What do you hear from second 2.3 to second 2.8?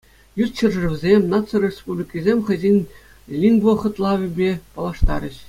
хӑйсен